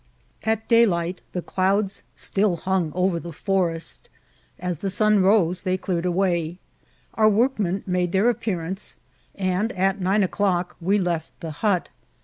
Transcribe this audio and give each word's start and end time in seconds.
At 0.41 0.67
daylight 0.67 1.21
the 1.31 1.43
clouds 1.43 2.01
still 2.15 2.55
hung 2.55 2.91
over 2.95 3.19
the 3.19 3.31
foiest; 3.31 4.09
as 4.57 4.79
the 4.79 4.89
son 4.89 5.21
rose 5.21 5.61
they 5.61 5.77
cleared 5.77 6.07
away; 6.07 6.57
our 7.13 7.29
workmoi 7.29 7.83
made 7.85 8.11
their 8.11 8.33
aqppearance, 8.33 8.95
and 9.35 9.71
at 9.73 10.01
nine 10.01 10.23
o'clock 10.23 10.75
we 10.81 10.97
left 10.97 11.39
the 11.39 11.51
hut. 11.51 11.89